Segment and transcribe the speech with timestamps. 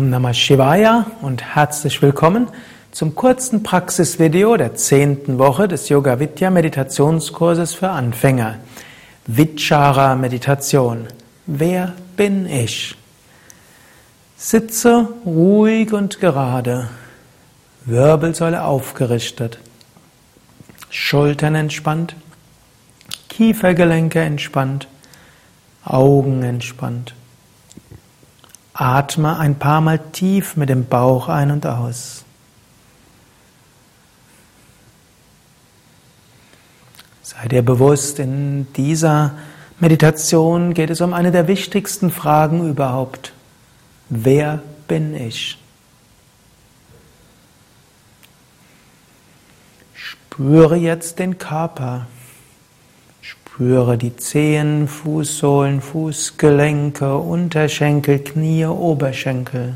[0.00, 2.48] Om Namah Shivaya und herzlich willkommen
[2.90, 8.60] zum kurzen Praxisvideo der zehnten Woche des Yoga Vidya Meditationskurses für Anfänger.
[9.26, 11.06] Vichara Meditation.
[11.44, 12.96] Wer bin ich?
[14.38, 16.88] Sitze ruhig und gerade,
[17.84, 19.58] Wirbelsäule aufgerichtet,
[20.88, 22.16] Schultern entspannt,
[23.28, 24.88] Kiefergelenke entspannt,
[25.84, 27.12] Augen entspannt.
[28.80, 32.24] Atme ein paar Mal tief mit dem Bauch ein und aus.
[37.22, 39.32] Sei dir bewusst, in dieser
[39.80, 43.34] Meditation geht es um eine der wichtigsten Fragen überhaupt.
[44.08, 45.58] Wer bin ich?
[49.92, 52.06] Spüre jetzt den Körper.
[53.60, 59.74] Spüre die Zehen, Fußsohlen, Fußgelenke, Unterschenkel, Knie, Oberschenkel.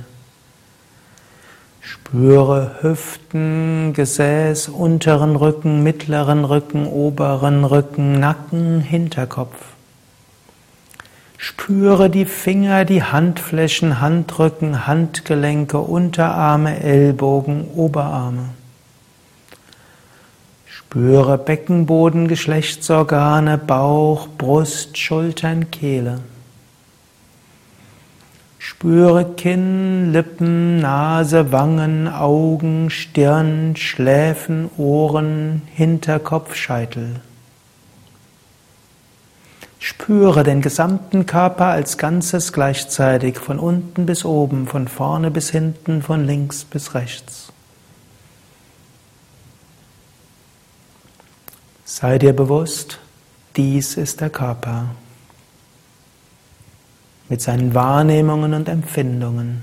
[1.82, 9.58] Spüre Hüften, Gesäß, unteren Rücken, mittleren Rücken, oberen Rücken, Nacken, Hinterkopf.
[11.36, 18.48] Spüre die Finger, die Handflächen, Handrücken, Handgelenke, Unterarme, Ellbogen, Oberarme.
[20.76, 26.18] Spüre Beckenboden, Geschlechtsorgane, Bauch, Brust, Schultern, Kehle.
[28.58, 37.20] Spüre Kinn, Lippen, Nase, Wangen, Augen, Stirn, Schläfen, Ohren, Hinterkopf, Scheitel.
[39.78, 46.02] Spüre den gesamten Körper als Ganzes gleichzeitig, von unten bis oben, von vorne bis hinten,
[46.02, 47.53] von links bis rechts.
[51.84, 52.98] Sei dir bewusst,
[53.56, 54.94] dies ist der Körper
[57.28, 59.62] mit seinen Wahrnehmungen und Empfindungen.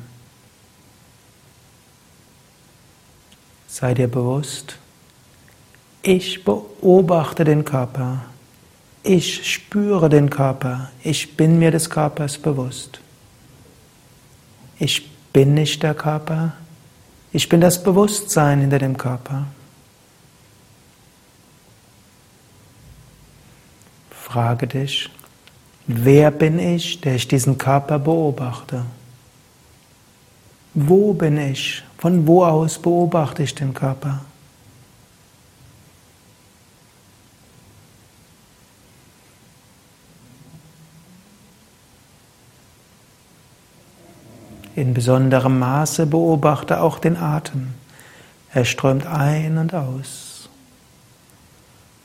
[3.68, 4.78] Sei dir bewusst,
[6.02, 8.26] ich beobachte den Körper,
[9.04, 13.00] ich spüre den Körper, ich bin mir des Körpers bewusst.
[14.78, 16.54] Ich bin nicht der Körper,
[17.32, 19.46] ich bin das Bewusstsein hinter dem Körper.
[24.32, 25.10] Frage dich,
[25.88, 28.86] wer bin ich, der ich diesen Körper beobachte?
[30.74, 31.84] Wo bin ich?
[31.98, 34.22] Von wo aus beobachte ich den Körper?
[44.78, 47.74] In besonderem Maße beobachte auch den Atem.
[48.54, 50.31] Er strömt ein und aus.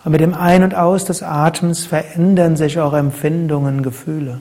[0.07, 4.41] Und mit dem Ein- und Aus des Atems verändern sich auch Empfindungen, Gefühle.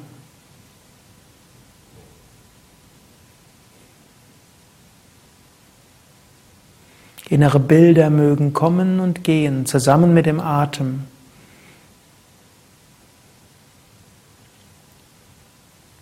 [7.29, 11.05] Innere Bilder mögen kommen und gehen, zusammen mit dem Atem.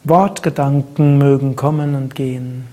[0.04, 2.68] Wortgedanken mögen kommen und gehen.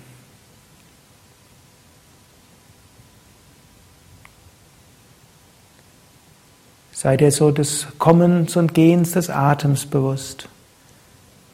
[7.02, 10.50] Sei dir so des Kommens und Gehens des Atems bewusst,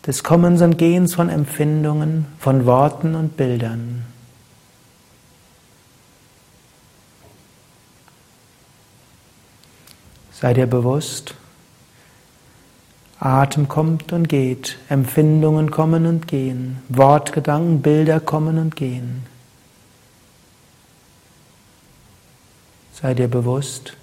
[0.04, 4.04] des Kommens und Gehens von Empfindungen, von Worten und Bildern.
[10.32, 11.36] Sei dir bewusst,
[13.20, 19.22] Atem kommt und geht, Empfindungen kommen und gehen, Wortgedanken, Bilder kommen und gehen.
[22.92, 23.96] Sei dir bewusst,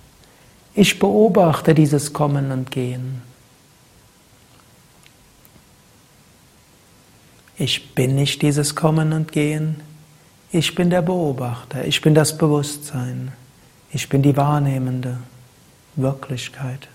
[0.75, 3.22] ich beobachte dieses Kommen und Gehen.
[7.57, 9.81] Ich bin nicht dieses Kommen und Gehen.
[10.51, 11.85] Ich bin der Beobachter.
[11.85, 13.31] Ich bin das Bewusstsein.
[13.92, 15.19] Ich bin die wahrnehmende
[15.95, 16.88] Wirklichkeit.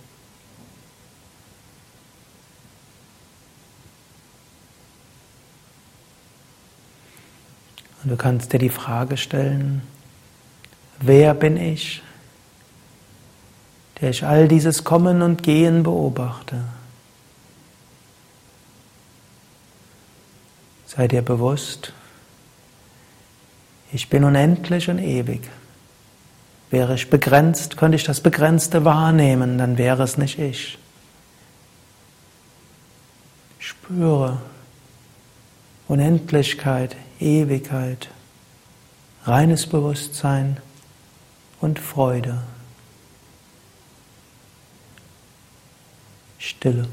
[8.03, 9.83] Und du kannst dir die Frage stellen,
[11.01, 12.03] wer bin ich?
[14.01, 16.65] Der ich all dieses Kommen und Gehen beobachte.
[20.87, 21.93] Sei dir bewusst,
[23.93, 25.49] ich bin unendlich und ewig.
[26.71, 30.79] Wäre ich begrenzt, könnte ich das Begrenzte wahrnehmen, dann wäre es nicht ich.
[33.59, 34.39] Spüre
[35.89, 38.09] Unendlichkeit, Ewigkeit,
[39.25, 40.59] reines Bewusstsein
[41.61, 42.43] und Freude.
[46.39, 46.87] Stille.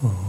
[0.00, 0.27] Shanti,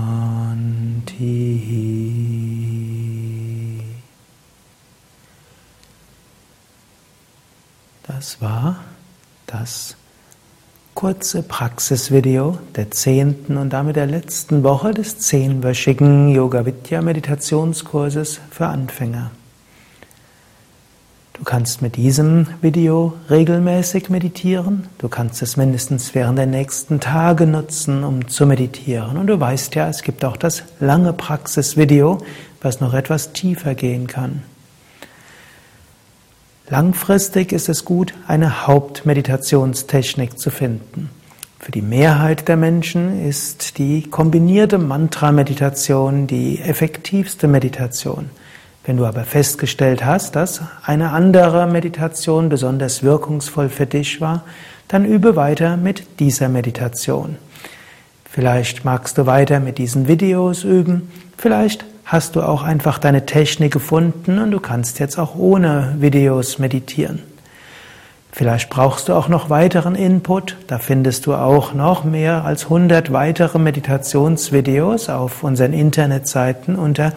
[8.06, 8.84] Das war
[9.48, 9.96] das
[10.94, 18.68] kurze Praxisvideo der zehnten und damit der letzten Woche des zehnwöchigen Yoga Vidya Meditationskurses für
[18.68, 19.32] Anfänger.
[21.34, 24.88] Du kannst mit diesem Video regelmäßig meditieren.
[25.00, 29.18] Du kannst es mindestens während der nächsten Tage nutzen, um zu meditieren.
[29.18, 32.20] Und du weißt ja, es gibt auch das lange Praxisvideo,
[32.62, 34.44] was noch etwas tiefer gehen kann.
[36.70, 41.10] Langfristig ist es gut, eine Hauptmeditationstechnik zu finden.
[41.60, 48.30] Für die Mehrheit der Menschen ist die kombinierte Mantra-Meditation die effektivste Meditation.
[48.86, 54.44] Wenn du aber festgestellt hast, dass eine andere Meditation besonders wirkungsvoll für dich war,
[54.90, 57.38] dann übe weiter mit dieser Meditation.
[58.30, 63.72] Vielleicht magst du weiter mit diesen Videos üben, vielleicht hast du auch einfach deine Technik
[63.72, 67.20] gefunden und du kannst jetzt auch ohne Videos meditieren.
[68.34, 70.58] Vielleicht brauchst du auch noch weiteren Input.
[70.66, 77.13] Da findest du auch noch mehr als 100 weitere Meditationsvideos auf unseren Internetseiten unter